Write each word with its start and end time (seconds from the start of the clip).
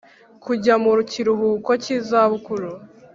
kujya 0.43 0.75
mu 0.83 0.91
kiruhuko 1.11 1.71
cy’izabukuru 1.83 2.69